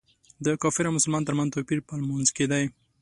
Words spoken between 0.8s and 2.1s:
او مسلمان تر منځ توپیر په